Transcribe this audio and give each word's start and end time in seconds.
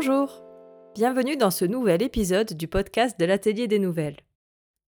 Bonjour 0.00 0.44
Bienvenue 0.94 1.36
dans 1.36 1.50
ce 1.50 1.64
nouvel 1.64 2.02
épisode 2.02 2.52
du 2.52 2.68
podcast 2.68 3.18
de 3.18 3.24
l'Atelier 3.24 3.66
des 3.66 3.80
Nouvelles. 3.80 4.20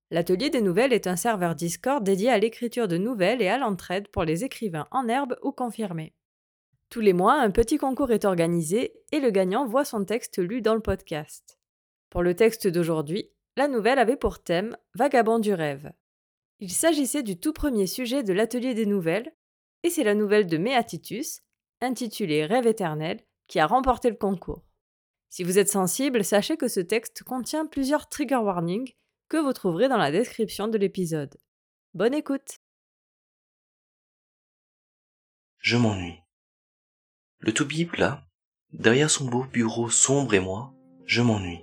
L'Atelier 0.09 0.49
des 0.49 0.61
Nouvelles 0.61 0.93
est 0.93 1.05
un 1.05 1.17
serveur 1.17 1.53
Discord 1.53 2.01
dédié 2.01 2.29
à 2.29 2.37
l'écriture 2.37 2.87
de 2.87 2.95
nouvelles 2.95 3.41
et 3.41 3.49
à 3.49 3.57
l'entraide 3.57 4.07
pour 4.07 4.23
les 4.23 4.45
écrivains 4.45 4.87
en 4.89 5.09
herbe 5.09 5.35
ou 5.43 5.51
confirmés. 5.51 6.15
Tous 6.89 7.01
les 7.01 7.11
mois, 7.11 7.33
un 7.33 7.51
petit 7.51 7.77
concours 7.77 8.13
est 8.13 8.23
organisé 8.23 8.93
et 9.11 9.19
le 9.19 9.31
gagnant 9.31 9.65
voit 9.65 9.83
son 9.83 10.05
texte 10.05 10.37
lu 10.37 10.61
dans 10.61 10.75
le 10.75 10.81
podcast. 10.81 11.59
Pour 12.09 12.23
le 12.23 12.33
texte 12.33 12.69
d'aujourd'hui, 12.69 13.31
la 13.57 13.67
nouvelle 13.67 13.99
avait 13.99 14.15
pour 14.15 14.41
thème 14.41 14.77
Vagabond 14.95 15.39
du 15.39 15.53
rêve. 15.53 15.91
Il 16.61 16.71
s'agissait 16.71 17.23
du 17.23 17.37
tout 17.37 17.51
premier 17.51 17.85
sujet 17.85 18.23
de 18.23 18.31
l'Atelier 18.31 18.73
des 18.75 18.85
Nouvelles, 18.85 19.33
et 19.83 19.89
c'est 19.89 20.05
la 20.05 20.15
nouvelle 20.15 20.47
de 20.47 20.55
Méatitus, 20.55 21.41
intitulée 21.81 22.45
Rêve 22.45 22.65
éternel, 22.65 23.19
qui 23.49 23.59
a 23.59 23.67
remporté 23.67 24.09
le 24.09 24.15
concours. 24.15 24.70
Si 25.31 25.45
vous 25.45 25.57
êtes 25.57 25.69
sensible, 25.69 26.25
sachez 26.25 26.57
que 26.57 26.67
ce 26.67 26.81
texte 26.81 27.23
contient 27.23 27.65
plusieurs 27.65 28.09
trigger 28.09 28.35
warnings 28.35 28.91
que 29.29 29.37
vous 29.37 29.53
trouverez 29.53 29.87
dans 29.87 29.97
la 29.97 30.11
description 30.11 30.67
de 30.67 30.77
l'épisode. 30.77 31.37
Bonne 31.93 32.13
écoute 32.13 32.59
Je 35.59 35.77
m'ennuie. 35.77 36.19
Le 37.39 37.53
tout 37.53 37.65
bip 37.65 37.95
là, 37.95 38.25
derrière 38.73 39.09
son 39.09 39.23
beau 39.23 39.45
bureau 39.45 39.89
sombre 39.89 40.33
et 40.33 40.41
moi, 40.41 40.73
je 41.05 41.21
m'ennuie. 41.21 41.61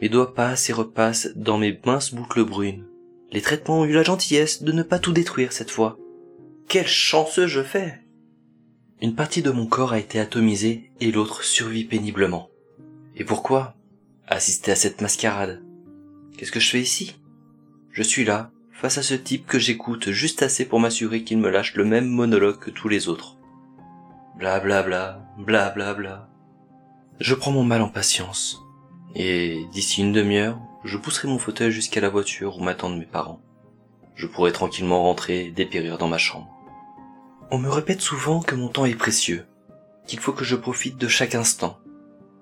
Mes 0.00 0.08
doigts 0.08 0.34
passent 0.34 0.68
et 0.68 0.72
repassent 0.72 1.28
dans 1.36 1.58
mes 1.58 1.80
minces 1.86 2.12
boucles 2.12 2.44
brunes. 2.44 2.88
Les 3.30 3.42
traitements 3.42 3.82
ont 3.82 3.84
eu 3.84 3.92
la 3.92 4.02
gentillesse 4.02 4.64
de 4.64 4.72
ne 4.72 4.82
pas 4.82 4.98
tout 4.98 5.12
détruire 5.12 5.52
cette 5.52 5.70
fois. 5.70 6.00
Quel 6.66 6.88
chanceux 6.88 7.46
je 7.46 7.62
fais 7.62 8.02
Une 9.00 9.14
partie 9.14 9.42
de 9.42 9.52
mon 9.52 9.68
corps 9.68 9.92
a 9.92 10.00
été 10.00 10.18
atomisée 10.18 10.90
et 10.98 11.12
l'autre 11.12 11.44
survit 11.44 11.84
péniblement. 11.84 12.51
Et 13.16 13.24
pourquoi 13.24 13.74
Assister 14.26 14.72
à 14.72 14.76
cette 14.76 15.00
mascarade? 15.00 15.62
Qu'est-ce 16.36 16.52
que 16.52 16.60
je 16.60 16.70
fais 16.70 16.80
ici? 16.80 17.16
Je 17.90 18.02
suis 18.02 18.24
là, 18.24 18.50
face 18.72 18.98
à 18.98 19.02
ce 19.02 19.14
type 19.14 19.46
que 19.46 19.58
j'écoute 19.58 20.10
juste 20.10 20.42
assez 20.42 20.64
pour 20.64 20.80
m'assurer 20.80 21.22
qu'il 21.22 21.38
me 21.38 21.50
lâche 21.50 21.74
le 21.74 21.84
même 21.84 22.08
monologue 22.08 22.58
que 22.58 22.70
tous 22.70 22.88
les 22.88 23.08
autres. 23.08 23.36
Bla 24.38 24.60
bla 24.60 24.82
bla, 24.82 25.22
bla 25.38 25.70
bla 25.70 25.92
bla. 25.94 26.28
Je 27.20 27.34
prends 27.34 27.52
mon 27.52 27.64
mal 27.64 27.82
en 27.82 27.88
patience. 27.88 28.60
Et 29.14 29.66
d'ici 29.72 30.00
une 30.00 30.12
demi-heure, 30.12 30.58
je 30.84 30.96
pousserai 30.96 31.28
mon 31.28 31.38
fauteuil 31.38 31.70
jusqu'à 31.70 32.00
la 32.00 32.08
voiture 32.08 32.56
où 32.56 32.62
m'attendent 32.62 32.98
mes 32.98 33.04
parents. 33.04 33.42
Je 34.14 34.26
pourrai 34.26 34.52
tranquillement 34.52 35.02
rentrer 35.02 35.46
et 35.46 35.50
dépérir 35.50 35.98
dans 35.98 36.08
ma 36.08 36.18
chambre. 36.18 36.48
On 37.50 37.58
me 37.58 37.68
répète 37.68 38.00
souvent 38.00 38.40
que 38.40 38.54
mon 38.54 38.68
temps 38.68 38.86
est 38.86 38.94
précieux, 38.94 39.44
qu'il 40.06 40.18
faut 40.18 40.32
que 40.32 40.44
je 40.44 40.56
profite 40.56 40.96
de 40.96 41.08
chaque 41.08 41.34
instant. 41.34 41.78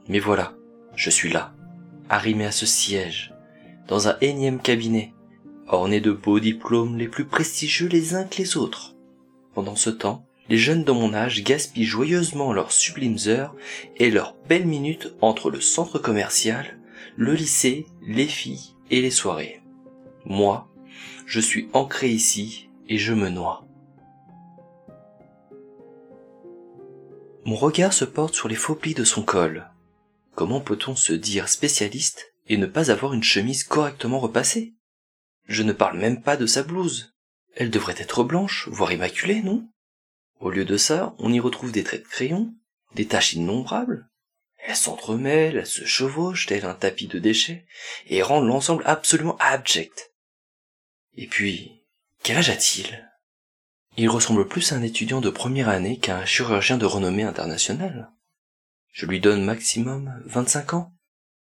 Mais 0.09 0.21
voilà, 0.21 0.55
je 1.01 1.09
suis 1.09 1.31
là, 1.31 1.55
arrimé 2.11 2.45
à 2.45 2.53
ce 2.53 2.67
siège, 2.67 3.33
dans 3.89 4.09
un 4.09 4.19
énième 4.21 4.61
cabinet, 4.61 5.15
orné 5.67 5.99
de 5.99 6.13
beaux 6.13 6.41
diplômes 6.41 6.99
les 6.99 7.09
plus 7.09 7.25
prestigieux 7.25 7.89
les 7.89 8.15
uns 8.15 8.25
que 8.25 8.37
les 8.37 8.59
autres. 8.59 8.95
Pendant 9.55 9.77
ce 9.77 9.89
temps, 9.89 10.27
les 10.51 10.59
jeunes 10.59 10.85
de 10.85 10.93
mon 10.93 11.15
âge 11.15 11.43
gaspillent 11.43 11.87
joyeusement 11.87 12.53
leurs 12.53 12.71
sublimes 12.71 13.17
heures 13.29 13.57
et 13.97 14.11
leurs 14.11 14.37
belles 14.47 14.67
minutes 14.67 15.15
entre 15.23 15.51
le 15.51 15.63
centre 15.63 15.99
commercial, 15.99 16.79
le 17.17 17.33
lycée, 17.33 17.87
les 18.07 18.27
filles 18.27 18.75
et 18.91 19.01
les 19.01 19.11
soirées. 19.11 19.63
Moi, 20.27 20.69
je 21.25 21.41
suis 21.41 21.71
ancré 21.73 22.11
ici 22.11 22.69
et 22.91 22.99
je 22.99 23.15
me 23.15 23.31
noie. 23.31 23.65
Mon 27.47 27.57
regard 27.57 27.95
se 27.95 28.05
porte 28.05 28.35
sur 28.35 28.49
les 28.49 28.55
faux 28.55 28.75
plis 28.75 28.93
de 28.93 29.05
son 29.05 29.23
col, 29.23 29.70
Comment 30.41 30.63
peut-on 30.63 30.97
se 30.97 31.13
dire 31.13 31.51
spécialiste 31.51 32.33
et 32.49 32.57
ne 32.57 32.65
pas 32.65 32.91
avoir 32.91 33.13
une 33.13 33.23
chemise 33.23 33.63
correctement 33.63 34.19
repassée? 34.19 34.73
Je 35.45 35.63
ne 35.63 35.75
parle 35.75 35.99
même 35.99 36.23
pas 36.23 36.39
de 36.39 36.47
sa 36.47 36.63
blouse. 36.63 37.13
Elle 37.57 37.69
devrait 37.69 37.97
être 37.99 38.25
blanche, 38.25 38.67
voire 38.69 38.91
immaculée, 38.91 39.43
non? 39.43 39.69
Au 40.39 40.49
lieu 40.49 40.65
de 40.65 40.79
ça, 40.79 41.15
on 41.19 41.31
y 41.31 41.41
retrouve 41.41 41.73
des 41.73 41.85
traits 41.85 42.05
de 42.05 42.09
crayon, 42.09 42.55
des 42.95 43.07
taches 43.07 43.35
innombrables. 43.35 44.09
Elle 44.57 44.77
s'entremêle, 44.77 45.59
elle 45.59 45.67
se 45.67 45.85
chevauche 45.85 46.47
tel 46.47 46.65
un 46.65 46.73
tapis 46.73 47.07
de 47.07 47.19
déchets, 47.19 47.67
et 48.07 48.23
rend 48.23 48.41
l'ensemble 48.41 48.83
absolument 48.87 49.37
abject. 49.41 50.11
Et 51.19 51.27
puis, 51.27 51.83
quel 52.23 52.39
âge 52.39 52.49
a-t-il? 52.49 53.11
Il 53.99 54.09
ressemble 54.09 54.49
plus 54.49 54.73
à 54.73 54.77
un 54.77 54.83
étudiant 54.83 55.21
de 55.21 55.29
première 55.29 55.69
année 55.69 55.99
qu'à 55.99 56.17
un 56.17 56.25
chirurgien 56.25 56.79
de 56.79 56.87
renommée 56.87 57.25
internationale. 57.25 58.11
Je 58.93 59.07
lui 59.07 59.21
donne 59.21 59.45
maximum 59.45 60.21
25 60.27 60.75
ans. 60.75 60.93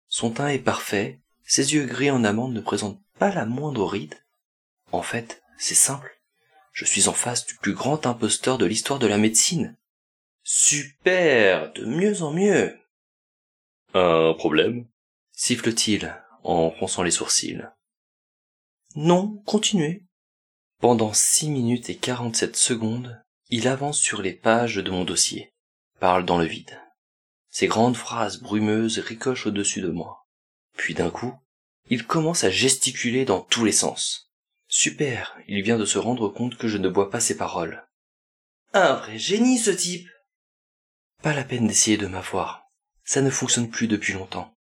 Son 0.08 0.30
teint 0.30 0.48
est 0.48 0.58
parfait, 0.58 1.20
ses 1.44 1.74
yeux 1.74 1.86
gris 1.86 2.10
en 2.10 2.24
amande 2.24 2.52
ne 2.52 2.60
présentent 2.60 3.02
pas 3.18 3.32
la 3.32 3.46
moindre 3.46 3.86
ride. 3.86 4.14
En 4.90 5.02
fait, 5.02 5.42
c'est 5.58 5.74
simple. 5.74 6.20
Je 6.72 6.84
suis 6.84 7.08
en 7.08 7.12
face 7.12 7.46
du 7.46 7.56
plus 7.56 7.74
grand 7.74 8.06
imposteur 8.06 8.58
de 8.58 8.66
l'histoire 8.66 8.98
de 8.98 9.06
la 9.06 9.18
médecine. 9.18 9.76
Super, 10.42 11.72
de 11.72 11.84
mieux 11.84 12.22
en 12.22 12.32
mieux. 12.32 12.78
Un 13.94 14.34
problème? 14.34 14.86
Siffle-t-il 15.32 16.14
en 16.42 16.70
fronçant 16.70 17.02
les 17.02 17.10
sourcils. 17.10 17.62
Non, 18.94 19.42
continuez. 19.46 20.04
Pendant 20.80 21.12
six 21.12 21.48
minutes 21.48 21.88
et 21.90 21.96
quarante-sept 21.96 22.56
secondes, 22.56 23.22
il 23.48 23.68
avance 23.68 23.98
sur 23.98 24.20
les 24.20 24.32
pages 24.32 24.76
de 24.76 24.90
mon 24.90 25.04
dossier, 25.04 25.54
parle 26.00 26.24
dans 26.24 26.38
le 26.38 26.44
vide. 26.44 26.81
Ses 27.52 27.66
grandes 27.66 27.96
phrases 27.96 28.40
brumeuses 28.40 28.98
ricochent 28.98 29.46
au-dessus 29.46 29.82
de 29.82 29.90
moi. 29.90 30.26
Puis 30.74 30.94
d'un 30.94 31.10
coup, 31.10 31.34
il 31.90 32.06
commence 32.06 32.44
à 32.44 32.50
gesticuler 32.50 33.26
dans 33.26 33.42
tous 33.42 33.66
les 33.66 33.72
sens. 33.72 34.32
Super, 34.68 35.36
il 35.48 35.62
vient 35.62 35.76
de 35.76 35.84
se 35.84 35.98
rendre 35.98 36.30
compte 36.30 36.56
que 36.56 36.66
je 36.66 36.78
ne 36.78 36.88
bois 36.88 37.10
pas 37.10 37.20
ses 37.20 37.36
paroles. 37.36 37.86
Un 38.72 38.94
vrai 38.94 39.18
génie 39.18 39.58
ce 39.58 39.70
type. 39.70 40.08
Pas 41.22 41.34
la 41.34 41.44
peine 41.44 41.66
d'essayer 41.66 41.98
de 41.98 42.06
m'avoir. 42.06 42.64
Ça 43.04 43.20
ne 43.20 43.28
fonctionne 43.28 43.68
plus 43.68 43.86
depuis 43.86 44.14
longtemps. 44.14 44.56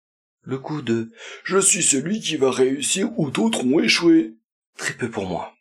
Le 0.43 0.61
coup 0.61 0.81
de 0.81 1.11
Je 1.43 1.59
suis 1.59 1.83
celui 1.83 2.21
qui 2.21 2.37
va 2.37 2.53
réussir 2.53 3.11
où 3.19 3.33
d'autres 3.33 3.65
ont 3.65 3.81
échoué. 3.81 4.37
Très 4.79 4.95
peu 4.95 5.11
pour 5.11 5.27
moi. 5.27 5.57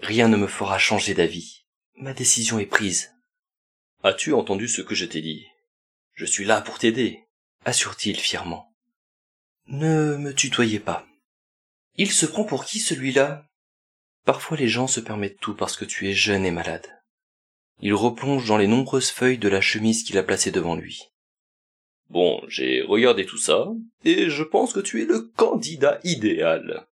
Rien 0.00 0.28
ne 0.28 0.38
me 0.38 0.46
fera 0.46 0.78
changer 0.78 1.12
d'avis. 1.12 1.66
Ma 1.94 2.14
décision 2.14 2.58
est 2.58 2.64
prise. 2.64 3.12
As-tu 4.02 4.32
entendu 4.32 4.66
ce 4.66 4.80
que 4.80 4.94
je 4.94 5.04
t'ai 5.04 5.20
dit? 5.20 5.44
Je 6.18 6.24
suis 6.24 6.44
là 6.44 6.60
pour 6.60 6.80
t'aider, 6.80 7.22
assure-t-il 7.64 8.18
fièrement. 8.18 8.74
Ne 9.68 10.16
me 10.16 10.34
tutoyez 10.34 10.80
pas. 10.80 11.06
Il 11.94 12.10
se 12.10 12.26
prend 12.26 12.42
pour 12.42 12.64
qui 12.64 12.80
celui-là? 12.80 13.46
Parfois 14.24 14.56
les 14.56 14.66
gens 14.66 14.88
se 14.88 14.98
permettent 14.98 15.38
tout 15.38 15.54
parce 15.54 15.76
que 15.76 15.84
tu 15.84 16.10
es 16.10 16.14
jeune 16.14 16.44
et 16.44 16.50
malade. 16.50 16.88
Il 17.78 17.94
replonge 17.94 18.48
dans 18.48 18.56
les 18.56 18.66
nombreuses 18.66 19.10
feuilles 19.10 19.38
de 19.38 19.48
la 19.48 19.60
chemise 19.60 20.02
qu'il 20.02 20.18
a 20.18 20.24
placée 20.24 20.50
devant 20.50 20.74
lui. 20.74 21.04
Bon, 22.10 22.42
j'ai 22.48 22.82
regardé 22.82 23.24
tout 23.24 23.38
ça, 23.38 23.68
et 24.04 24.28
je 24.28 24.42
pense 24.42 24.72
que 24.72 24.80
tu 24.80 25.00
es 25.00 25.06
le 25.06 25.20
candidat 25.20 26.00
idéal. 26.02 26.88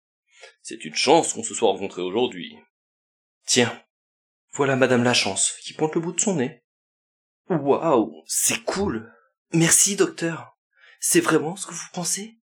C'est 0.60 0.84
une 0.84 0.96
chance 0.96 1.32
qu'on 1.32 1.44
se 1.44 1.54
soit 1.54 1.70
rencontrés 1.70 2.02
aujourd'hui. 2.02 2.58
Tiens, 3.46 3.82
voilà 4.52 4.76
Madame 4.76 5.02
la 5.02 5.14
Chance, 5.14 5.54
qui 5.62 5.72
pointe 5.72 5.94
le 5.94 6.02
bout 6.02 6.12
de 6.12 6.20
son 6.20 6.34
nez. 6.34 6.63
Waouh, 7.48 8.22
c'est 8.26 8.62
cool. 8.64 9.12
Merci, 9.52 9.96
docteur. 9.96 10.56
C'est 11.00 11.20
vraiment 11.20 11.56
ce 11.56 11.66
que 11.66 11.74
vous 11.74 11.88
pensez? 11.92 12.38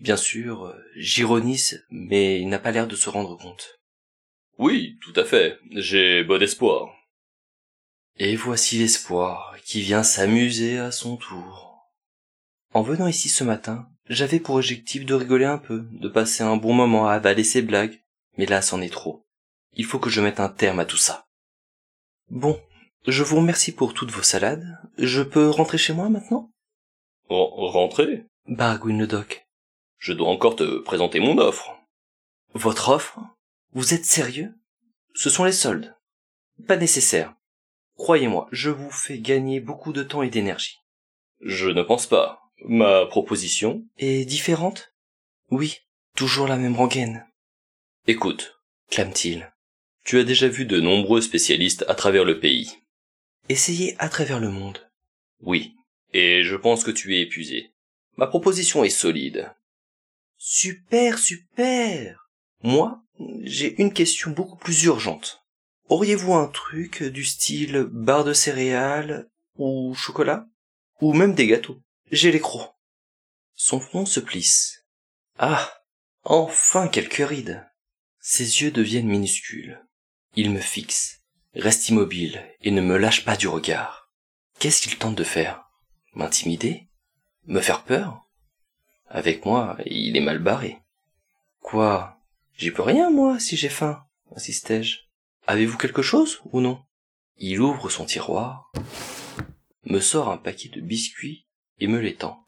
Bien 0.00 0.16
sûr, 0.16 0.66
euh, 0.66 0.76
j'ironise, 0.96 1.86
mais 1.90 2.40
il 2.40 2.48
n'a 2.48 2.58
pas 2.58 2.72
l'air 2.72 2.88
de 2.88 2.96
se 2.96 3.08
rendre 3.08 3.36
compte. 3.36 3.78
Oui, 4.58 4.98
tout 5.00 5.12
à 5.16 5.24
fait. 5.24 5.58
J'ai 5.70 6.24
bon 6.24 6.42
espoir. 6.42 6.92
Et 8.16 8.36
voici 8.36 8.78
l'espoir 8.78 9.56
qui 9.64 9.80
vient 9.80 10.02
s'amuser 10.02 10.78
à 10.78 10.92
son 10.92 11.16
tour. 11.16 11.90
En 12.72 12.82
venant 12.82 13.06
ici 13.06 13.28
ce 13.28 13.44
matin, 13.44 13.88
j'avais 14.08 14.40
pour 14.40 14.56
objectif 14.56 15.04
de 15.04 15.14
rigoler 15.14 15.44
un 15.44 15.58
peu, 15.58 15.86
de 15.90 16.08
passer 16.08 16.42
un 16.42 16.56
bon 16.56 16.74
moment 16.74 17.08
à 17.08 17.14
avaler 17.14 17.44
ses 17.44 17.62
blagues, 17.62 18.00
mais 18.36 18.46
là 18.46 18.62
c'en 18.62 18.80
est 18.80 18.92
trop. 18.92 19.26
Il 19.72 19.84
faut 19.84 19.98
que 19.98 20.10
je 20.10 20.20
mette 20.20 20.40
un 20.40 20.48
terme 20.48 20.80
à 20.80 20.84
tout 20.84 20.96
ça. 20.96 21.26
Bon, 22.30 22.60
je 23.06 23.22
vous 23.22 23.36
remercie 23.36 23.72
pour 23.72 23.94
toutes 23.94 24.10
vos 24.10 24.22
salades. 24.22 24.78
Je 24.98 25.22
peux 25.22 25.50
rentrer 25.50 25.78
chez 25.78 25.92
moi 25.92 26.08
maintenant? 26.08 26.50
Rentrer 27.28 28.24
Baragouine 28.46 28.98
le 28.98 29.06
doc. 29.06 29.46
Je 29.98 30.12
dois 30.12 30.28
encore 30.28 30.56
te 30.56 30.78
présenter 30.78 31.20
mon 31.20 31.38
offre. 31.38 31.76
Votre 32.52 32.90
offre? 32.90 33.18
Vous 33.72 33.94
êtes 33.94 34.04
sérieux? 34.04 34.54
Ce 35.14 35.30
sont 35.30 35.44
les 35.44 35.52
soldes. 35.52 35.96
Pas 36.66 36.76
nécessaire. 36.76 37.34
Croyez-moi, 37.96 38.48
je 38.52 38.70
vous 38.70 38.90
fais 38.90 39.18
gagner 39.18 39.60
beaucoup 39.60 39.92
de 39.92 40.02
temps 40.02 40.22
et 40.22 40.30
d'énergie. 40.30 40.78
Je 41.40 41.68
ne 41.68 41.82
pense 41.82 42.06
pas. 42.06 42.40
Ma 42.64 43.06
proposition? 43.06 43.84
Est 43.98 44.24
différente? 44.24 44.92
Oui, 45.50 45.78
toujours 46.16 46.48
la 46.48 46.56
même 46.56 46.76
rengaine. 46.76 47.26
Écoute, 48.06 48.60
clame-t-il, 48.90 49.52
tu 50.04 50.18
as 50.18 50.24
déjà 50.24 50.48
vu 50.48 50.66
de 50.66 50.80
nombreux 50.80 51.20
spécialistes 51.20 51.84
à 51.88 51.94
travers 51.94 52.24
le 52.24 52.38
pays. 52.38 52.78
Essayez 53.48 53.94
à 53.98 54.08
travers 54.08 54.40
le 54.40 54.48
monde. 54.50 54.90
Oui, 55.40 55.74
Et 56.12 56.42
je 56.44 56.56
pense 56.56 56.84
que 56.84 56.90
tu 56.90 57.16
es 57.16 57.22
épuisé. 57.22 57.72
Ma 58.16 58.26
proposition 58.26 58.84
est 58.84 58.90
solide. 58.90 59.52
Super, 60.38 61.18
super. 61.18 62.30
Moi, 62.62 63.02
j'ai 63.42 63.80
une 63.80 63.92
question 63.92 64.30
beaucoup 64.30 64.56
plus 64.56 64.84
urgente. 64.84 65.42
Auriez-vous 65.88 66.34
un 66.34 66.46
truc 66.46 67.02
du 67.02 67.24
style 67.24 67.86
barre 67.90 68.24
de 68.24 68.32
céréales 68.32 69.28
ou 69.56 69.94
chocolat? 69.94 70.46
Ou 71.00 71.12
même 71.12 71.34
des 71.34 71.46
gâteaux? 71.46 71.80
J'ai 72.10 72.32
les 72.32 72.40
crocs. 72.40 72.72
Son 73.54 73.80
front 73.80 74.06
se 74.06 74.20
plisse. 74.20 74.84
Ah 75.38 75.72
Enfin 76.22 76.88
quelques 76.88 77.26
rides 77.26 77.66
Ses 78.20 78.62
yeux 78.62 78.70
deviennent 78.70 79.08
minuscules. 79.08 79.84
Il 80.36 80.50
me 80.50 80.60
fixe, 80.60 81.22
reste 81.54 81.88
immobile 81.88 82.44
et 82.62 82.70
ne 82.70 82.80
me 82.80 82.96
lâche 82.96 83.24
pas 83.24 83.36
du 83.36 83.48
regard. 83.48 84.10
Qu'est-ce 84.58 84.82
qu'il 84.82 84.98
tente 84.98 85.14
de 85.14 85.24
faire? 85.24 85.64
M'intimider? 86.14 86.88
Me 87.46 87.60
faire 87.60 87.84
peur? 87.84 88.26
Avec 89.08 89.44
moi, 89.44 89.76
il 89.86 90.16
est 90.16 90.20
mal 90.20 90.38
barré. 90.38 90.78
Quoi? 91.60 92.18
J'y 92.56 92.70
peux 92.70 92.82
rien, 92.82 93.10
moi, 93.10 93.38
si 93.38 93.56
j'ai 93.56 93.68
faim, 93.68 94.04
insistai-je. 94.34 94.98
Avez-vous 95.46 95.76
quelque 95.76 96.02
chose 96.02 96.40
ou 96.52 96.60
non? 96.60 96.82
Il 97.36 97.60
ouvre 97.60 97.90
son 97.90 98.04
tiroir, 98.04 98.70
me 99.84 100.00
sort 100.00 100.30
un 100.30 100.36
paquet 100.38 100.68
de 100.68 100.80
biscuits 100.80 101.46
et 101.78 101.88
me 101.88 101.98
l'étend. 101.98 102.44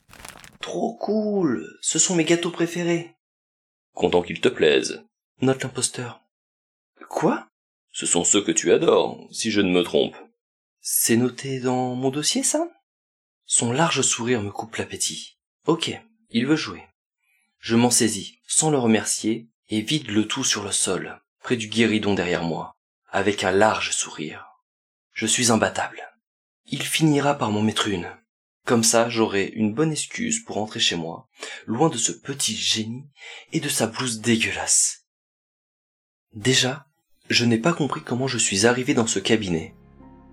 Trop 0.60 0.96
cool 0.96 1.78
Ce 1.80 1.98
sont 1.98 2.14
mes 2.14 2.24
gâteaux 2.24 2.50
préférés 2.50 3.14
Content 3.94 4.22
qu'ils 4.22 4.40
te 4.40 4.48
plaisent. 4.48 5.04
Note 5.40 5.62
l'imposteur. 5.62 6.22
Quoi? 7.08 7.48
Ce 7.98 8.04
sont 8.04 8.24
ceux 8.24 8.42
que 8.42 8.52
tu 8.52 8.74
adores, 8.74 9.26
si 9.32 9.50
je 9.50 9.62
ne 9.62 9.70
me 9.70 9.82
trompe. 9.82 10.14
C'est 10.82 11.16
noté 11.16 11.60
dans 11.60 11.94
mon 11.94 12.10
dossier, 12.10 12.42
ça? 12.42 12.68
Son 13.46 13.72
large 13.72 14.02
sourire 14.02 14.42
me 14.42 14.50
coupe 14.50 14.76
l'appétit. 14.76 15.38
Ok, 15.64 15.98
il 16.28 16.46
veut 16.46 16.56
jouer. 16.56 16.82
Je 17.58 17.74
m'en 17.74 17.88
saisis, 17.88 18.38
sans 18.46 18.68
le 18.68 18.76
remercier, 18.76 19.48
et 19.70 19.80
vide 19.80 20.10
le 20.10 20.28
tout 20.28 20.44
sur 20.44 20.62
le 20.62 20.72
sol, 20.72 21.22
près 21.40 21.56
du 21.56 21.68
guéridon 21.68 22.12
derrière 22.12 22.42
moi 22.42 22.76
avec 23.08 23.44
un 23.44 23.50
large 23.50 23.92
sourire. 23.92 24.44
Je 25.14 25.24
suis 25.24 25.50
imbattable. 25.50 26.02
Il 26.66 26.82
finira 26.82 27.38
par 27.38 27.50
m'en 27.50 27.62
mettre 27.62 27.88
une. 27.88 28.14
Comme 28.66 28.84
ça, 28.84 29.08
j'aurai 29.08 29.46
une 29.54 29.72
bonne 29.72 29.92
excuse 29.92 30.44
pour 30.44 30.56
rentrer 30.56 30.80
chez 30.80 30.96
moi, 30.96 31.30
loin 31.64 31.88
de 31.88 31.96
ce 31.96 32.12
petit 32.12 32.54
génie 32.54 33.08
et 33.52 33.60
de 33.60 33.70
sa 33.70 33.86
blouse 33.86 34.20
dégueulasse. 34.20 35.06
Déjà, 36.34 36.86
je 37.28 37.44
n'ai 37.44 37.58
pas 37.58 37.72
compris 37.72 38.02
comment 38.02 38.28
je 38.28 38.38
suis 38.38 38.66
arrivé 38.66 38.94
dans 38.94 39.06
ce 39.06 39.18
cabinet. 39.18 39.74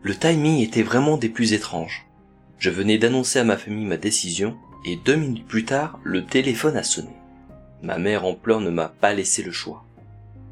Le 0.03 0.15
timing 0.15 0.59
était 0.59 0.83
vraiment 0.83 1.17
des 1.17 1.29
plus 1.29 1.53
étranges. 1.53 2.05
Je 2.59 2.69
venais 2.69 2.97
d'annoncer 2.97 3.39
à 3.39 3.43
ma 3.43 3.57
famille 3.57 3.85
ma 3.85 3.97
décision, 3.97 4.55
et 4.85 4.95
deux 4.95 5.15
minutes 5.15 5.47
plus 5.47 5.65
tard, 5.65 5.99
le 6.03 6.25
téléphone 6.25 6.77
a 6.77 6.83
sonné. 6.83 7.15
Ma 7.81 7.97
mère 7.97 8.25
en 8.25 8.33
pleurs 8.33 8.61
ne 8.61 8.69
m'a 8.69 8.89
pas 8.89 9.13
laissé 9.13 9.41
le 9.41 9.51
choix. 9.51 9.83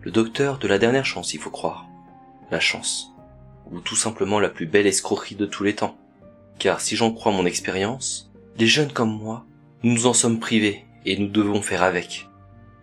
Le 0.01 0.11
docteur 0.11 0.57
de 0.57 0.67
la 0.67 0.79
dernière 0.79 1.05
chance, 1.05 1.33
il 1.33 1.39
faut 1.39 1.51
croire 1.51 1.87
la 2.49 2.59
chance, 2.59 3.13
ou 3.71 3.79
tout 3.79 3.95
simplement 3.95 4.39
la 4.39 4.49
plus 4.49 4.65
belle 4.65 4.87
escroquerie 4.87 5.35
de 5.35 5.45
tous 5.45 5.63
les 5.63 5.75
temps. 5.75 5.95
Car 6.59 6.81
si 6.81 6.95
j'en 6.95 7.13
crois 7.13 7.31
mon 7.31 7.45
expérience, 7.45 8.31
les 8.57 8.67
jeunes 8.67 8.91
comme 8.91 9.17
moi, 9.17 9.45
nous 9.83 10.07
en 10.07 10.13
sommes 10.13 10.39
privés 10.39 10.85
et 11.05 11.17
nous 11.17 11.27
devons 11.27 11.61
faire 11.61 11.83
avec. 11.83 12.27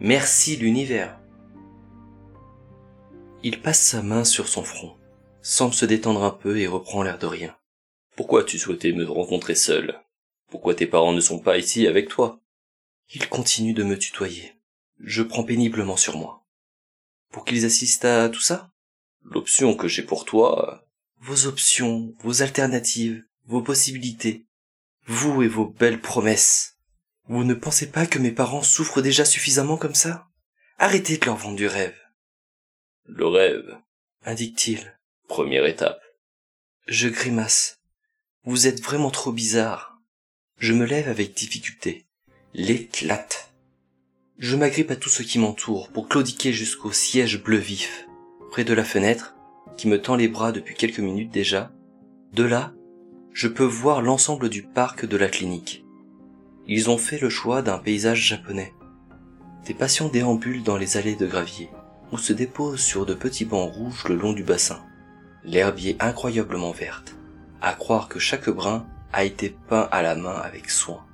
Merci 0.00 0.56
l'univers. 0.56 1.18
Il 3.44 3.62
passe 3.62 3.80
sa 3.80 4.02
main 4.02 4.24
sur 4.24 4.48
son 4.48 4.64
front, 4.64 4.96
semble 5.42 5.72
se 5.72 5.84
détendre 5.84 6.24
un 6.24 6.32
peu 6.32 6.58
et 6.58 6.66
reprend 6.66 7.04
l'air 7.04 7.18
de 7.18 7.26
rien. 7.26 7.56
Pourquoi 8.16 8.42
tu 8.42 8.58
souhaitais 8.58 8.92
me 8.92 9.04
rencontrer 9.04 9.54
seul? 9.54 10.00
Pourquoi 10.50 10.74
tes 10.74 10.86
parents 10.86 11.12
ne 11.12 11.20
sont 11.20 11.38
pas 11.38 11.56
ici 11.56 11.86
avec 11.86 12.08
toi? 12.08 12.40
Il 13.14 13.28
continue 13.28 13.74
de 13.74 13.84
me 13.84 13.96
tutoyer. 13.96 14.54
Je 14.98 15.22
prends 15.22 15.44
péniblement 15.44 15.96
sur 15.96 16.16
moi. 16.16 16.44
Pour 17.30 17.44
qu'ils 17.44 17.64
assistent 17.64 18.06
à 18.06 18.28
tout 18.28 18.40
ça? 18.40 18.72
L'option 19.22 19.76
que 19.76 19.86
j'ai 19.86 20.02
pour 20.02 20.24
toi, 20.24 20.84
vos 21.20 21.46
options, 21.46 22.14
vos 22.24 22.42
alternatives, 22.42 23.22
vos 23.46 23.62
possibilités, 23.62 24.46
vous 25.06 25.42
et 25.42 25.48
vos 25.48 25.66
belles 25.66 26.00
promesses. 26.00 26.76
Vous 27.28 27.44
ne 27.44 27.54
pensez 27.54 27.90
pas 27.90 28.06
que 28.06 28.18
mes 28.18 28.32
parents 28.32 28.62
souffrent 28.62 29.02
déjà 29.02 29.24
suffisamment 29.24 29.76
comme 29.76 29.94
ça? 29.94 30.26
Arrêtez 30.78 31.18
de 31.18 31.26
leur 31.26 31.36
vendre 31.36 31.56
du 31.56 31.68
rêve. 31.68 31.96
Le 33.10 33.26
rêve, 33.26 33.78
indique-t-il. 34.26 34.98
Première 35.28 35.64
étape. 35.64 36.02
Je 36.86 37.08
grimace. 37.08 37.80
Vous 38.44 38.66
êtes 38.66 38.82
vraiment 38.82 39.10
trop 39.10 39.32
bizarre. 39.32 39.98
Je 40.58 40.74
me 40.74 40.84
lève 40.84 41.08
avec 41.08 41.32
difficulté. 41.32 42.06
L'éclate. 42.52 43.50
Je 44.36 44.56
m'agrippe 44.56 44.90
à 44.90 44.96
tout 44.96 45.08
ce 45.08 45.22
qui 45.22 45.38
m'entoure 45.38 45.88
pour 45.88 46.06
claudiquer 46.06 46.52
jusqu'au 46.52 46.92
siège 46.92 47.42
bleu 47.42 47.56
vif 47.56 48.06
près 48.50 48.64
de 48.64 48.74
la 48.74 48.84
fenêtre, 48.84 49.34
qui 49.78 49.88
me 49.88 50.02
tend 50.02 50.14
les 50.14 50.28
bras 50.28 50.52
depuis 50.52 50.74
quelques 50.74 51.00
minutes 51.00 51.30
déjà. 51.30 51.72
De 52.34 52.44
là, 52.44 52.74
je 53.32 53.48
peux 53.48 53.64
voir 53.64 54.02
l'ensemble 54.02 54.50
du 54.50 54.62
parc 54.62 55.06
de 55.06 55.16
la 55.16 55.28
clinique. 55.28 55.82
Ils 56.66 56.90
ont 56.90 56.98
fait 56.98 57.18
le 57.18 57.30
choix 57.30 57.62
d'un 57.62 57.78
paysage 57.78 58.20
japonais. 58.20 58.74
Des 59.64 59.74
patients 59.74 60.08
déambulent 60.08 60.62
dans 60.62 60.76
les 60.76 60.98
allées 60.98 61.16
de 61.16 61.26
gravier, 61.26 61.70
ou 62.12 62.18
se 62.18 62.32
déposent 62.32 62.82
sur 62.82 63.06
de 63.06 63.14
petits 63.14 63.44
bancs 63.44 63.72
rouges 63.72 64.04
le 64.08 64.16
long 64.16 64.32
du 64.32 64.42
bassin. 64.42 64.84
L'herbe 65.44 65.78
est 65.80 66.02
incroyablement 66.02 66.72
verte, 66.72 67.14
à 67.60 67.74
croire 67.74 68.08
que 68.08 68.18
chaque 68.18 68.50
brin 68.50 68.86
a 69.12 69.24
été 69.24 69.50
peint 69.50 69.88
à 69.90 70.02
la 70.02 70.14
main 70.14 70.36
avec 70.36 70.70
soin. 70.70 71.06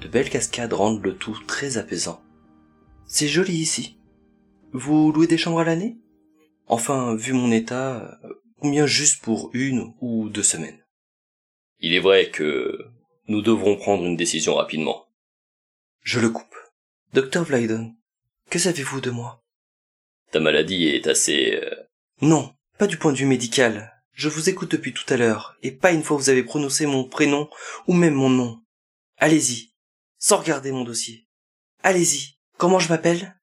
De 0.00 0.08
belles 0.08 0.30
cascades 0.30 0.72
rendent 0.72 1.04
le 1.04 1.16
tout 1.16 1.38
très 1.46 1.78
apaisant. 1.78 2.22
C'est 3.06 3.28
joli 3.28 3.54
ici. 3.54 3.98
Vous 4.72 5.12
louez 5.12 5.26
des 5.26 5.38
chambres 5.38 5.60
à 5.60 5.64
l'année? 5.64 5.98
Enfin, 6.66 7.14
vu 7.14 7.32
mon 7.32 7.52
état, 7.52 8.18
combien 8.60 8.86
juste 8.86 9.22
pour 9.22 9.50
une 9.52 9.94
ou 10.00 10.28
deux 10.30 10.42
semaines? 10.42 10.82
Il 11.78 11.94
est 11.94 12.00
vrai 12.00 12.30
que 12.30 12.78
nous 13.28 13.42
devrons 13.42 13.76
prendre 13.76 14.04
une 14.04 14.16
décision 14.16 14.54
rapidement. 14.54 15.06
Je 16.00 16.18
le 16.18 16.30
coupe. 16.30 16.56
Docteur 17.12 17.44
Vlyden, 17.44 17.94
que 18.50 18.58
savez-vous 18.58 19.00
de 19.00 19.10
moi? 19.10 19.43
Maladie 20.40 20.86
est 20.86 21.06
assez... 21.06 21.60
Euh, 21.62 21.74
non, 22.20 22.54
pas 22.78 22.86
du 22.86 22.96
point 22.96 23.12
de 23.12 23.18
vue 23.18 23.26
médical. 23.26 23.92
Je 24.12 24.28
vous 24.28 24.48
écoute 24.48 24.70
depuis 24.70 24.92
tout 24.92 25.12
à 25.12 25.16
l'heure, 25.16 25.56
et 25.62 25.72
pas 25.72 25.92
une 25.92 26.02
fois 26.02 26.16
vous 26.16 26.30
avez 26.30 26.44
prononcé 26.44 26.86
mon 26.86 27.04
prénom 27.04 27.48
ou 27.86 27.94
même 27.94 28.14
mon 28.14 28.30
nom. 28.30 28.62
Allez-y, 29.16 29.74
sans 30.18 30.38
regarder 30.38 30.70
mon 30.70 30.84
dossier. 30.84 31.26
Allez-y, 31.82 32.38
comment 32.56 32.78
je 32.78 32.88
m'appelle? 32.88 33.36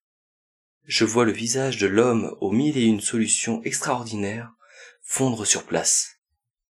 Je 0.86 1.06
vois 1.06 1.26
le 1.26 1.32
visage 1.32 1.78
de 1.78 1.88
l'homme 1.88 2.36
aux 2.42 2.52
mille 2.52 2.78
et 2.78 2.86
une 2.86 3.02
solutions 3.02 3.62
extraordinaires 3.64 4.52
fondre 5.02 5.46
sur 5.46 5.66
place. 5.66 6.20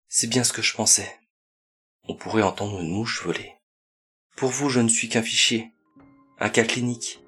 C'est 0.09 0.29
bien 0.29 0.45
ce 0.45 0.53
que 0.53 0.63
je 0.63 0.75
pensais. 0.75 1.13
On 2.05 2.15
pourrait 2.15 2.43
entendre 2.43 2.81
une 2.81 2.91
mouche 2.91 3.23
voler. 3.23 3.53
Pour 4.37 4.51
vous, 4.51 4.71
je 4.71 4.81
ne 4.81 4.89
suis 4.89 5.09
qu'un 5.09 5.23
fichier, 5.23 5.73
un 6.39 6.49
cas 6.49 6.65
clinique. 6.65 7.21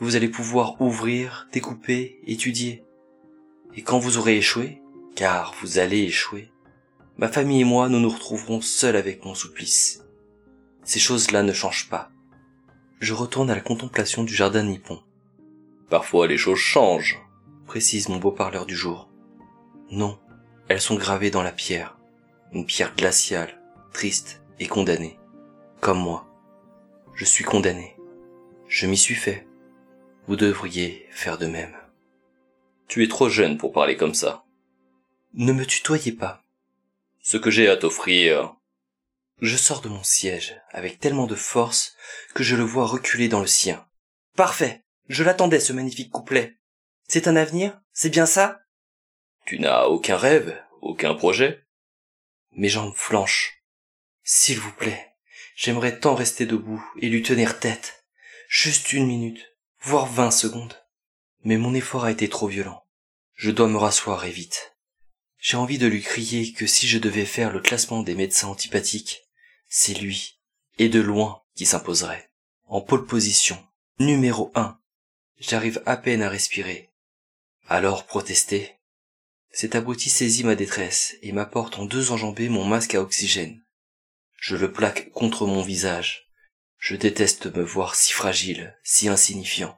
Vous 0.00 0.14
allez 0.14 0.28
pouvoir 0.28 0.80
ouvrir, 0.80 1.48
découper, 1.52 2.20
étudier. 2.26 2.84
Et 3.74 3.82
quand 3.82 3.98
vous 3.98 4.16
aurez 4.16 4.36
échoué, 4.36 4.80
car 5.16 5.54
vous 5.60 5.78
allez 5.78 6.02
échouer, 6.02 6.52
ma 7.16 7.26
famille 7.26 7.62
et 7.62 7.64
moi, 7.64 7.88
nous 7.88 7.98
nous 7.98 8.08
retrouverons 8.08 8.60
seuls 8.60 8.94
avec 8.94 9.24
mon 9.24 9.34
supplice. 9.34 10.04
Ces 10.84 11.00
choses-là 11.00 11.42
ne 11.42 11.52
changent 11.52 11.88
pas. 11.88 12.10
Je 13.00 13.12
retourne 13.12 13.50
à 13.50 13.56
la 13.56 13.60
contemplation 13.60 14.22
du 14.22 14.34
jardin 14.34 14.62
nippon. 14.62 15.00
Parfois 15.90 16.28
les 16.28 16.36
choses 16.36 16.58
changent, 16.58 17.18
précise 17.66 18.08
mon 18.08 18.18
beau 18.18 18.30
parleur 18.30 18.66
du 18.66 18.76
jour. 18.76 19.08
Non, 19.90 20.18
elles 20.68 20.80
sont 20.80 20.96
gravées 20.96 21.30
dans 21.30 21.42
la 21.42 21.50
pierre, 21.52 21.98
une 22.52 22.66
pierre 22.66 22.94
glaciale, 22.94 23.60
triste 23.92 24.42
et 24.60 24.68
condamnée. 24.68 25.18
Comme 25.80 25.98
moi. 25.98 26.26
Je 27.14 27.24
suis 27.24 27.42
condamné. 27.42 27.96
Je 28.68 28.86
m'y 28.86 28.96
suis 28.96 29.16
fait. 29.16 29.47
Vous 30.28 30.36
devriez 30.36 31.08
faire 31.10 31.38
de 31.38 31.46
même. 31.46 31.74
Tu 32.86 33.02
es 33.02 33.08
trop 33.08 33.30
jeune 33.30 33.56
pour 33.56 33.72
parler 33.72 33.96
comme 33.96 34.12
ça. 34.12 34.44
Ne 35.32 35.54
me 35.54 35.64
tutoyez 35.64 36.12
pas. 36.12 36.44
Ce 37.22 37.38
que 37.38 37.50
j'ai 37.50 37.66
à 37.66 37.78
t'offrir. 37.78 38.54
Je 39.40 39.56
sors 39.56 39.80
de 39.80 39.88
mon 39.88 40.02
siège 40.02 40.60
avec 40.70 41.00
tellement 41.00 41.26
de 41.26 41.34
force 41.34 41.96
que 42.34 42.44
je 42.44 42.56
le 42.56 42.62
vois 42.62 42.84
reculer 42.84 43.28
dans 43.28 43.40
le 43.40 43.46
sien. 43.46 43.88
Parfait. 44.36 44.84
Je 45.08 45.24
l'attendais, 45.24 45.60
ce 45.60 45.72
magnifique 45.72 46.10
couplet. 46.10 46.58
C'est 47.08 47.26
un 47.26 47.36
avenir? 47.36 47.80
C'est 47.94 48.10
bien 48.10 48.26
ça? 48.26 48.60
Tu 49.46 49.58
n'as 49.58 49.84
aucun 49.84 50.18
rêve, 50.18 50.62
aucun 50.82 51.14
projet? 51.14 51.64
Mes 52.52 52.68
jambes 52.68 52.94
flanchent. 52.94 53.62
S'il 54.24 54.60
vous 54.60 54.72
plaît, 54.72 55.14
j'aimerais 55.56 55.98
tant 55.98 56.14
rester 56.14 56.44
debout 56.44 56.84
et 56.98 57.08
lui 57.08 57.22
tenir 57.22 57.60
tête. 57.60 58.04
Juste 58.46 58.92
une 58.92 59.06
minute, 59.06 59.54
voire 59.80 60.06
vingt 60.06 60.30
secondes. 60.30 60.74
Mais 61.44 61.56
mon 61.56 61.74
effort 61.74 62.04
a 62.04 62.10
été 62.10 62.28
trop 62.28 62.48
violent. 62.48 62.84
Je 63.34 63.50
dois 63.50 63.68
me 63.68 63.76
rasseoir 63.76 64.24
et 64.24 64.30
vite. 64.30 64.76
J'ai 65.38 65.56
envie 65.56 65.78
de 65.78 65.86
lui 65.86 66.02
crier 66.02 66.52
que 66.52 66.66
si 66.66 66.88
je 66.88 66.98
devais 66.98 67.24
faire 67.24 67.52
le 67.52 67.60
classement 67.60 68.02
des 68.02 68.16
médecins 68.16 68.48
antipathiques, 68.48 69.28
c'est 69.68 69.94
lui, 69.94 70.40
et 70.78 70.88
de 70.88 71.00
loin, 71.00 71.42
qui 71.54 71.64
s'imposerait. 71.64 72.30
En 72.66 72.80
pole 72.80 73.06
position, 73.06 73.64
numéro 74.00 74.50
un. 74.54 74.78
J'arrive 75.38 75.80
à 75.86 75.96
peine 75.96 76.22
à 76.22 76.28
respirer. 76.28 76.90
Alors 77.68 78.04
protester. 78.04 78.74
Cet 79.52 79.74
abruti 79.74 80.10
saisit 80.10 80.44
ma 80.44 80.56
détresse 80.56 81.16
et 81.22 81.32
m'apporte 81.32 81.78
en 81.78 81.84
deux 81.84 82.10
enjambées 82.10 82.48
mon 82.48 82.64
masque 82.64 82.94
à 82.94 83.00
oxygène. 83.00 83.62
Je 84.36 84.56
le 84.56 84.72
plaque 84.72 85.10
contre 85.12 85.46
mon 85.46 85.62
visage. 85.62 86.27
Je 86.78 86.96
déteste 86.96 87.54
me 87.54 87.62
voir 87.62 87.94
si 87.94 88.12
fragile, 88.12 88.76
si 88.82 89.08
insignifiant. 89.08 89.76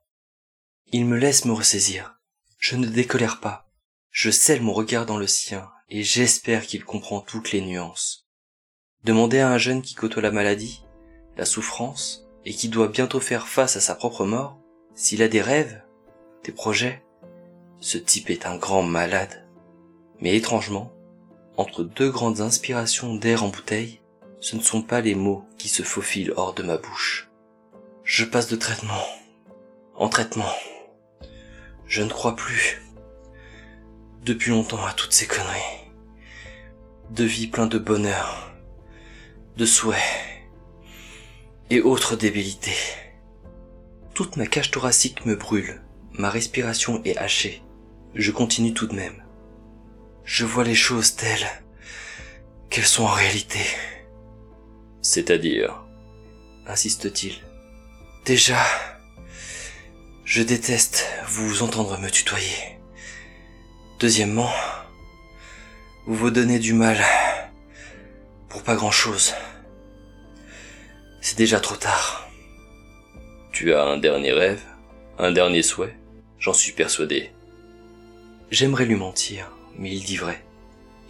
Il 0.92 1.06
me 1.06 1.16
laisse 1.16 1.44
me 1.44 1.52
ressaisir. 1.52 2.16
Je 2.58 2.76
ne 2.76 2.86
décolère 2.86 3.40
pas. 3.40 3.70
Je 4.10 4.30
scelle 4.30 4.60
mon 4.60 4.72
regard 4.72 5.06
dans 5.06 5.16
le 5.16 5.26
sien 5.26 5.70
et 5.88 6.02
j'espère 6.02 6.66
qu'il 6.66 6.84
comprend 6.84 7.20
toutes 7.20 7.52
les 7.52 7.62
nuances. 7.62 8.28
Demander 9.04 9.40
à 9.40 9.50
un 9.50 9.58
jeune 9.58 9.82
qui 9.82 9.94
côtoie 9.94 10.22
la 10.22 10.30
maladie, 10.30 10.84
la 11.36 11.44
souffrance, 11.44 12.26
et 12.44 12.52
qui 12.52 12.68
doit 12.68 12.88
bientôt 12.88 13.20
faire 13.20 13.48
face 13.48 13.76
à 13.76 13.80
sa 13.80 13.94
propre 13.94 14.24
mort, 14.24 14.58
s'il 14.94 15.22
a 15.22 15.28
des 15.28 15.42
rêves, 15.42 15.82
des 16.44 16.52
projets, 16.52 17.02
ce 17.80 17.98
type 17.98 18.30
est 18.30 18.46
un 18.46 18.56
grand 18.56 18.82
malade. 18.82 19.48
Mais 20.20 20.36
étrangement, 20.36 20.92
entre 21.56 21.82
deux 21.82 22.10
grandes 22.10 22.40
inspirations 22.40 23.14
d'air 23.14 23.42
en 23.42 23.48
bouteille, 23.48 23.99
ce 24.40 24.56
ne 24.56 24.62
sont 24.62 24.82
pas 24.82 25.00
les 25.00 25.14
mots 25.14 25.44
qui 25.58 25.68
se 25.68 25.82
faufilent 25.82 26.32
hors 26.36 26.54
de 26.54 26.62
ma 26.62 26.76
bouche. 26.76 27.28
Je 28.04 28.24
passe 28.24 28.48
de 28.48 28.56
traitement 28.56 29.04
en 29.94 30.08
traitement. 30.08 30.52
Je 31.86 32.02
ne 32.02 32.08
crois 32.08 32.34
plus 32.34 32.82
depuis 34.24 34.50
longtemps 34.50 34.84
à 34.84 34.92
toutes 34.94 35.12
ces 35.12 35.26
conneries. 35.26 35.90
De 37.10 37.24
vie 37.24 37.48
plein 37.48 37.66
de 37.66 37.78
bonheur, 37.78 38.52
de 39.56 39.66
souhaits 39.66 40.00
et 41.68 41.82
autres 41.82 42.16
débilités. 42.16 42.76
Toute 44.14 44.36
ma 44.36 44.46
cage 44.46 44.70
thoracique 44.70 45.26
me 45.26 45.36
brûle, 45.36 45.82
ma 46.12 46.30
respiration 46.30 47.02
est 47.04 47.16
hachée. 47.18 47.62
Je 48.14 48.30
continue 48.30 48.72
tout 48.72 48.86
de 48.86 48.94
même. 48.94 49.22
Je 50.24 50.44
vois 50.44 50.64
les 50.64 50.74
choses 50.74 51.16
telles 51.16 51.46
qu'elles 52.70 52.86
sont 52.86 53.04
en 53.04 53.12
réalité. 53.12 53.60
C'est-à-dire 55.02 55.82
insiste-t-il. 56.66 57.34
Déjà, 58.24 58.62
je 60.24 60.42
déteste 60.42 61.06
vous 61.26 61.62
entendre 61.62 61.98
me 61.98 62.10
tutoyer. 62.10 62.78
Deuxièmement, 63.98 64.52
vous 66.06 66.14
vous 66.14 66.30
donnez 66.30 66.58
du 66.58 66.74
mal 66.74 66.98
pour 68.48 68.62
pas 68.62 68.76
grand-chose. 68.76 69.34
C'est 71.20 71.38
déjà 71.38 71.60
trop 71.60 71.76
tard. 71.76 72.28
Tu 73.52 73.74
as 73.74 73.84
un 73.84 73.98
dernier 73.98 74.32
rêve, 74.32 74.62
un 75.18 75.32
dernier 75.32 75.62
souhait, 75.62 75.96
j'en 76.38 76.52
suis 76.52 76.72
persuadé. 76.72 77.30
J'aimerais 78.50 78.86
lui 78.86 78.96
mentir, 78.96 79.50
mais 79.76 79.90
il 79.90 80.02
dit 80.04 80.16
vrai. 80.16 80.42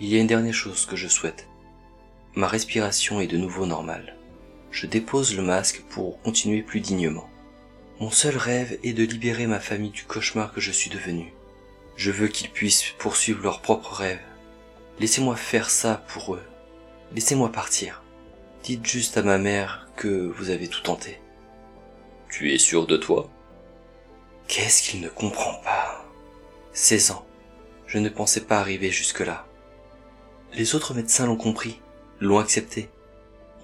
Il 0.00 0.08
y 0.08 0.16
a 0.16 0.20
une 0.20 0.26
dernière 0.26 0.54
chose 0.54 0.86
que 0.86 0.96
je 0.96 1.08
souhaite. 1.08 1.46
Ma 2.36 2.46
respiration 2.46 3.20
est 3.20 3.26
de 3.26 3.36
nouveau 3.36 3.66
normale. 3.66 4.16
Je 4.70 4.86
dépose 4.86 5.34
le 5.34 5.42
masque 5.42 5.82
pour 5.90 6.22
continuer 6.22 6.62
plus 6.62 6.80
dignement. 6.80 7.28
Mon 7.98 8.10
seul 8.10 8.36
rêve 8.36 8.78
est 8.84 8.92
de 8.92 9.02
libérer 9.02 9.48
ma 9.48 9.58
famille 9.58 9.90
du 9.90 10.04
cauchemar 10.04 10.52
que 10.52 10.60
je 10.60 10.70
suis 10.70 10.90
devenu. 10.90 11.34
Je 11.96 12.12
veux 12.12 12.28
qu'ils 12.28 12.50
puissent 12.50 12.94
poursuivre 12.98 13.42
leurs 13.42 13.60
propres 13.60 13.94
rêves. 13.94 14.22
Laissez-moi 15.00 15.34
faire 15.34 15.70
ça 15.70 16.04
pour 16.08 16.34
eux. 16.36 16.42
Laissez-moi 17.12 17.50
partir. 17.50 18.02
Dites 18.62 18.86
juste 18.86 19.16
à 19.16 19.22
ma 19.22 19.38
mère 19.38 19.88
que 19.96 20.32
vous 20.36 20.50
avez 20.50 20.68
tout 20.68 20.82
tenté. 20.82 21.20
Tu 22.30 22.54
es 22.54 22.58
sûr 22.58 22.86
de 22.86 22.96
toi? 22.96 23.28
Qu'est-ce 24.46 24.82
qu'il 24.82 25.00
ne 25.00 25.08
comprend 25.08 25.54
pas? 25.64 26.04
16 26.74 27.10
ans. 27.10 27.26
Je 27.86 27.98
ne 27.98 28.08
pensais 28.08 28.42
pas 28.42 28.60
arriver 28.60 28.90
jusque-là. 28.90 29.46
Les 30.54 30.76
autres 30.76 30.94
médecins 30.94 31.26
l'ont 31.26 31.36
compris, 31.36 31.80
l'ont 32.20 32.38
accepté. 32.38 32.88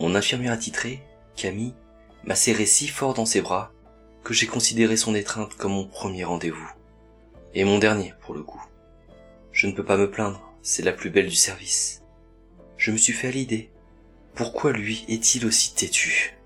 Mon 0.01 0.15
infirmière 0.15 0.53
attitrée, 0.53 1.03
Camille, 1.37 1.75
m'a 2.25 2.35
serré 2.35 2.67
si 2.67 2.89
fort 2.89 3.15
dans 3.15 3.27
ses 3.27 3.41
bras 3.41 3.73
que 4.25 4.35
j'ai 4.35 4.47
considéré 4.47 4.97
son 4.97 5.15
étreinte 5.15 5.55
comme 5.55 5.73
mon 5.73 5.87
premier 5.87 6.25
rendez-vous. 6.25 6.71
Et 7.55 7.65
mon 7.65 7.79
dernier, 7.79 8.15
pour 8.23 8.35
le 8.35 8.43
coup. 8.43 8.63
Je 9.53 9.67
ne 9.67 9.73
peux 9.73 9.85
pas 9.85 9.97
me 9.97 10.11
plaindre, 10.11 10.43
c'est 10.63 10.83
la 10.83 10.93
plus 10.93 11.11
belle 11.11 11.29
du 11.29 11.37
service. 11.37 12.03
Je 12.77 12.91
me 12.91 12.97
suis 12.97 13.13
fait 13.13 13.29
à 13.29 13.31
l'idée. 13.31 13.71
Pourquoi 14.35 14.73
lui 14.73 15.05
est-il 15.09 15.47
aussi 15.47 15.75
têtu? 15.75 16.37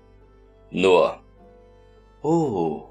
Noah. 0.71 1.23
Oh, 2.23 2.87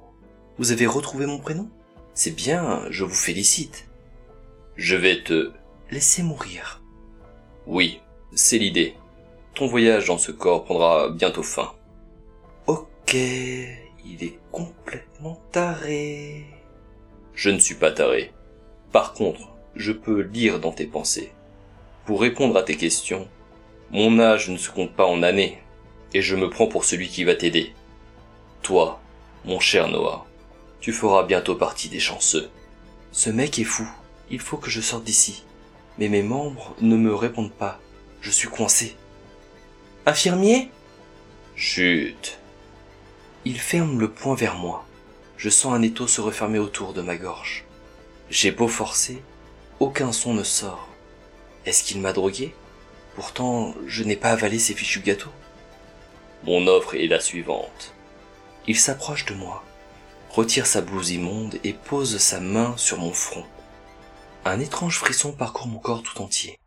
vous 0.58 0.72
avez 0.72 0.86
retrouvé 0.86 1.24
mon 1.24 1.38
prénom? 1.38 1.70
C'est 2.12 2.32
bien, 2.32 2.84
je 2.90 3.04
vous 3.04 3.14
félicite. 3.14 3.88
Je 4.76 4.96
vais 4.96 5.22
te 5.22 5.52
laisser 5.90 6.22
mourir. 6.22 6.82
Oui, 7.66 8.00
c'est 8.34 8.58
l'idée. 8.58 8.94
Ton 9.60 9.66
voyage 9.66 10.06
dans 10.06 10.16
ce 10.16 10.32
corps 10.32 10.64
prendra 10.64 11.10
bientôt 11.10 11.42
fin. 11.42 11.74
Ok, 12.66 13.12
il 13.12 14.24
est 14.24 14.38
complètement 14.50 15.38
taré. 15.52 16.46
Je 17.34 17.50
ne 17.50 17.58
suis 17.58 17.74
pas 17.74 17.90
taré. 17.90 18.32
Par 18.90 19.12
contre, 19.12 19.50
je 19.76 19.92
peux 19.92 20.22
lire 20.22 20.60
dans 20.60 20.72
tes 20.72 20.86
pensées. 20.86 21.30
Pour 22.06 22.22
répondre 22.22 22.56
à 22.56 22.62
tes 22.62 22.78
questions, 22.78 23.28
mon 23.90 24.18
âge 24.18 24.48
ne 24.48 24.56
se 24.56 24.70
compte 24.70 24.94
pas 24.94 25.04
en 25.04 25.22
années, 25.22 25.58
et 26.14 26.22
je 26.22 26.36
me 26.36 26.48
prends 26.48 26.66
pour 26.66 26.86
celui 26.86 27.08
qui 27.08 27.24
va 27.24 27.34
t'aider. 27.34 27.74
Toi, 28.62 28.98
mon 29.44 29.60
cher 29.60 29.88
Noah, 29.88 30.24
tu 30.80 30.90
feras 30.90 31.24
bientôt 31.24 31.54
partie 31.54 31.90
des 31.90 32.00
chanceux. 32.00 32.48
Ce 33.12 33.28
mec 33.28 33.58
est 33.58 33.64
fou, 33.64 33.86
il 34.30 34.40
faut 34.40 34.56
que 34.56 34.70
je 34.70 34.80
sorte 34.80 35.04
d'ici. 35.04 35.44
Mais 35.98 36.08
mes 36.08 36.22
membres 36.22 36.74
ne 36.80 36.96
me 36.96 37.14
répondent 37.14 37.52
pas, 37.52 37.78
je 38.22 38.30
suis 38.30 38.48
coincé. 38.48 38.96
Infirmier? 40.06 40.70
Chut, 41.56 42.38
il 43.44 43.60
ferme 43.60 44.00
le 44.00 44.10
poing 44.10 44.34
vers 44.34 44.56
moi. 44.56 44.86
Je 45.36 45.50
sens 45.50 45.74
un 45.74 45.82
étau 45.82 46.06
se 46.06 46.22
refermer 46.22 46.58
autour 46.58 46.94
de 46.94 47.02
ma 47.02 47.16
gorge. 47.16 47.66
J'ai 48.30 48.50
beau 48.50 48.66
forcer, 48.66 49.22
aucun 49.78 50.12
son 50.12 50.32
ne 50.32 50.42
sort. 50.42 50.88
Est-ce 51.66 51.84
qu'il 51.84 52.00
m'a 52.00 52.14
drogué? 52.14 52.54
Pourtant, 53.14 53.74
je 53.86 54.02
n'ai 54.02 54.16
pas 54.16 54.30
avalé 54.30 54.58
ces 54.58 54.72
fichus 54.72 55.00
gâteaux. 55.00 55.34
Mon 56.44 56.66
offre 56.66 56.94
est 56.94 57.06
la 57.06 57.20
suivante. 57.20 57.92
Il 58.66 58.78
s'approche 58.78 59.26
de 59.26 59.34
moi, 59.34 59.62
retire 60.30 60.64
sa 60.64 60.80
blouse 60.80 61.10
immonde 61.10 61.58
et 61.62 61.74
pose 61.74 62.16
sa 62.16 62.40
main 62.40 62.74
sur 62.78 62.98
mon 62.98 63.12
front. 63.12 63.44
Un 64.46 64.60
étrange 64.60 64.96
frisson 64.96 65.32
parcourt 65.32 65.68
mon 65.68 65.78
corps 65.78 66.02
tout 66.02 66.22
entier. 66.22 66.58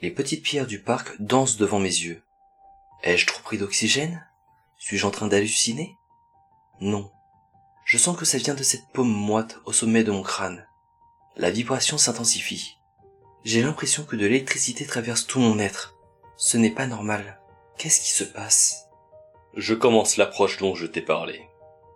Les 0.00 0.10
petites 0.10 0.42
pierres 0.42 0.66
du 0.66 0.80
parc 0.80 1.20
dansent 1.20 1.58
devant 1.58 1.78
mes 1.78 1.88
yeux. 1.88 2.22
Ai-je 3.02 3.26
trop 3.26 3.42
pris 3.42 3.58
d'oxygène? 3.58 4.26
Suis-je 4.78 5.06
en 5.06 5.10
train 5.10 5.26
d'halluciner? 5.26 5.96
Non. 6.80 7.10
Je 7.84 7.98
sens 7.98 8.16
que 8.16 8.24
ça 8.24 8.38
vient 8.38 8.54
de 8.54 8.62
cette 8.62 8.88
paume 8.92 9.12
moite 9.12 9.58
au 9.64 9.72
sommet 9.72 10.04
de 10.04 10.12
mon 10.12 10.22
crâne. 10.22 10.66
La 11.36 11.50
vibration 11.50 11.98
s'intensifie. 11.98 12.78
J'ai 13.44 13.62
l'impression 13.62 14.04
que 14.04 14.14
de 14.14 14.26
l'électricité 14.26 14.86
traverse 14.86 15.26
tout 15.26 15.40
mon 15.40 15.58
être. 15.58 15.96
Ce 16.36 16.56
n'est 16.56 16.70
pas 16.70 16.86
normal. 16.86 17.40
Qu'est-ce 17.76 18.00
qui 18.00 18.10
se 18.10 18.24
passe? 18.24 18.86
Je 19.54 19.74
commence 19.74 20.16
l'approche 20.16 20.58
dont 20.58 20.74
je 20.74 20.86
t'ai 20.86 21.02
parlé. 21.02 21.48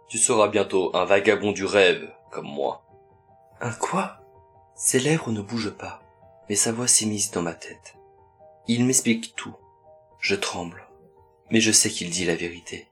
Tu 0.09 0.19
seras 0.19 0.49
bientôt 0.49 0.95
un 0.97 1.05
vagabond 1.05 1.53
du 1.53 1.65
rêve, 1.65 2.13
comme 2.31 2.47
moi. 2.47 2.85
Un 3.61 3.73
quoi? 3.73 4.21
Ses 4.75 4.99
lèvres 4.99 5.31
ne 5.31 5.41
bougent 5.41 5.77
pas, 5.77 6.03
mais 6.49 6.57
sa 6.57 6.73
voix 6.73 6.89
s'émise 6.89 7.31
dans 7.31 7.43
ma 7.43 7.55
tête. 7.55 7.97
Il 8.67 8.85
m'explique 8.85 9.35
tout. 9.37 9.55
Je 10.21 10.35
tremble, 10.35 10.86
mais 11.51 11.61
je 11.61 11.73
sais 11.73 11.91
qu'il 11.91 12.11
dit 12.11 12.25
la 12.25 12.37
vérité. 12.37 12.89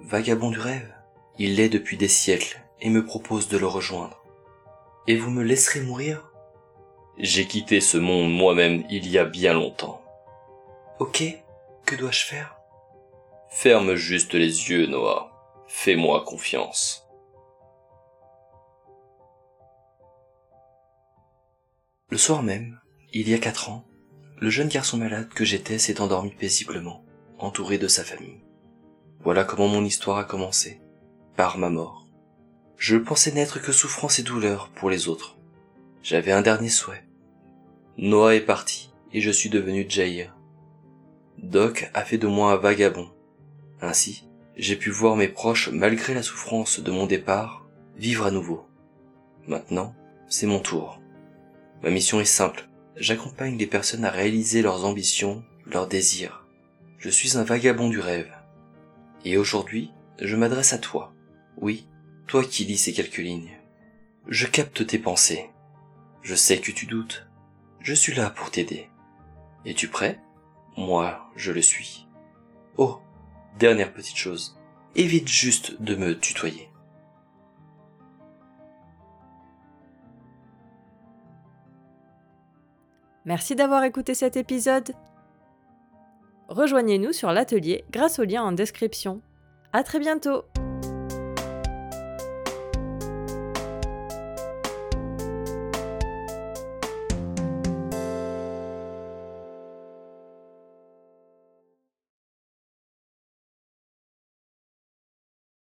Vagabond 0.00 0.50
du 0.50 0.58
rêve 0.58 0.92
Il 1.38 1.56
l'est 1.56 1.68
depuis 1.68 1.96
des 1.96 2.08
siècles 2.08 2.62
et 2.80 2.90
me 2.90 3.04
propose 3.04 3.48
de 3.48 3.58
le 3.58 3.66
rejoindre. 3.66 4.22
Et 5.06 5.16
vous 5.16 5.30
me 5.30 5.42
laisserez 5.42 5.80
mourir? 5.80 6.30
J'ai 7.18 7.46
quitté 7.46 7.80
ce 7.80 7.98
monde 7.98 8.32
moi-même 8.32 8.84
il 8.90 9.08
y 9.08 9.18
a 9.18 9.24
bien 9.24 9.52
longtemps. 9.52 10.02
Ok, 10.98 11.22
que 11.84 11.96
dois-je 11.96 12.24
faire? 12.24 12.56
Ferme 13.50 13.94
juste 13.94 14.34
les 14.34 14.70
yeux, 14.70 14.86
Noah. 14.86 15.32
Fais-moi 15.66 16.24
confiance. 16.24 17.08
Le 22.10 22.16
soir 22.16 22.42
même, 22.42 22.80
il 23.12 23.28
y 23.28 23.34
a 23.34 23.38
quatre 23.38 23.68
ans, 23.68 23.84
le 24.38 24.48
jeune 24.48 24.68
garçon 24.68 24.96
malade 24.96 25.28
que 25.28 25.44
j'étais 25.44 25.78
s'est 25.78 26.00
endormi 26.00 26.30
paisiblement, 26.30 27.04
entouré 27.38 27.78
de 27.78 27.88
sa 27.88 28.04
famille. 28.04 28.42
Voilà 29.20 29.44
comment 29.44 29.68
mon 29.68 29.84
histoire 29.84 30.18
a 30.18 30.24
commencé, 30.24 30.80
par 31.36 31.58
ma 31.58 31.70
mort. 31.70 32.06
Je 32.76 32.96
pensais 32.96 33.32
n'être 33.32 33.60
que 33.60 33.72
souffrance 33.72 34.18
et 34.18 34.22
douleur 34.22 34.68
pour 34.74 34.90
les 34.90 35.08
autres. 35.08 35.36
J'avais 36.02 36.32
un 36.32 36.42
dernier 36.42 36.68
souhait. 36.68 37.04
Noah 37.96 38.36
est 38.36 38.40
parti, 38.40 38.92
et 39.12 39.20
je 39.20 39.30
suis 39.30 39.50
devenu 39.50 39.86
Jair. 39.88 40.36
Doc 41.38 41.90
a 41.94 42.04
fait 42.04 42.18
de 42.18 42.26
moi 42.26 42.52
un 42.52 42.56
vagabond. 42.56 43.08
Ainsi, 43.80 44.28
j'ai 44.56 44.76
pu 44.76 44.90
voir 44.90 45.16
mes 45.16 45.28
proches, 45.28 45.70
malgré 45.70 46.14
la 46.14 46.22
souffrance 46.22 46.80
de 46.80 46.90
mon 46.90 47.06
départ, 47.06 47.66
vivre 47.96 48.26
à 48.26 48.30
nouveau. 48.30 48.66
Maintenant, 49.46 49.94
c'est 50.28 50.46
mon 50.46 50.60
tour. 50.60 51.00
Ma 51.82 51.90
mission 51.90 52.20
est 52.20 52.24
simple. 52.24 52.68
J'accompagne 52.96 53.56
les 53.56 53.66
personnes 53.66 54.04
à 54.04 54.10
réaliser 54.10 54.62
leurs 54.62 54.84
ambitions, 54.84 55.44
leurs 55.66 55.86
désirs. 55.86 56.44
Je 56.98 57.10
suis 57.10 57.38
un 57.38 57.44
vagabond 57.44 57.88
du 57.88 58.00
rêve. 58.00 58.34
Et 59.24 59.36
aujourd'hui, 59.36 59.92
je 60.20 60.34
m'adresse 60.34 60.72
à 60.72 60.78
toi. 60.78 61.14
Oui, 61.56 61.88
toi 62.26 62.44
qui 62.44 62.64
lis 62.64 62.76
ces 62.76 62.92
quelques 62.92 63.18
lignes. 63.18 63.56
Je 64.26 64.46
capte 64.46 64.84
tes 64.84 64.98
pensées. 64.98 65.50
Je 66.22 66.34
sais 66.34 66.58
que 66.58 66.72
tu 66.72 66.86
doutes. 66.86 67.28
Je 67.80 67.94
suis 67.94 68.14
là 68.14 68.30
pour 68.30 68.50
t'aider. 68.50 68.88
Es-tu 69.64 69.86
prêt? 69.86 70.20
Moi, 70.76 71.30
je 71.36 71.52
le 71.52 71.62
suis. 71.62 72.08
Oh, 72.76 72.98
dernière 73.58 73.92
petite 73.92 74.16
chose. 74.16 74.58
Évite 74.96 75.28
juste 75.28 75.80
de 75.80 75.94
me 75.94 76.18
tutoyer. 76.18 76.68
Merci 83.24 83.54
d'avoir 83.54 83.84
écouté 83.84 84.14
cet 84.14 84.36
épisode. 84.36 84.94
Rejoignez-nous 86.48 87.12
sur 87.12 87.30
l'atelier 87.30 87.84
grâce 87.90 88.18
au 88.18 88.24
lien 88.24 88.42
en 88.42 88.52
description. 88.52 89.20
À 89.72 89.82
très 89.82 89.98
bientôt! 89.98 90.44